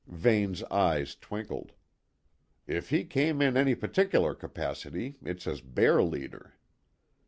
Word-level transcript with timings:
Vane's 0.07 0.63
eyes 0.71 1.13
twinkled. 1.15 1.73
"If 2.65 2.89
he 2.89 3.03
came 3.03 3.39
in 3.39 3.55
any 3.55 3.75
particular 3.75 4.33
capacity, 4.33 5.19
it's 5.21 5.45
as 5.45 5.61
bear 5.61 6.01
leader. 6.01 6.55